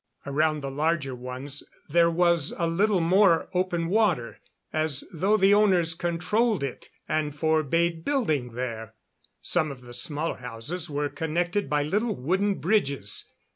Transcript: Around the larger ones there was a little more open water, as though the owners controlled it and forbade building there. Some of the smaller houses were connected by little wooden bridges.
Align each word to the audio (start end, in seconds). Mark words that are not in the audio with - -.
Around 0.25 0.61
the 0.61 0.71
larger 0.71 1.13
ones 1.13 1.61
there 1.87 2.09
was 2.09 2.55
a 2.57 2.65
little 2.65 3.01
more 3.01 3.49
open 3.53 3.85
water, 3.87 4.39
as 4.73 5.03
though 5.13 5.37
the 5.37 5.53
owners 5.53 5.93
controlled 5.93 6.63
it 6.63 6.89
and 7.07 7.35
forbade 7.35 8.03
building 8.03 8.53
there. 8.53 8.95
Some 9.43 9.69
of 9.69 9.81
the 9.81 9.93
smaller 9.93 10.37
houses 10.37 10.89
were 10.89 11.07
connected 11.09 11.69
by 11.69 11.83
little 11.83 12.15
wooden 12.15 12.55
bridges. 12.55 13.27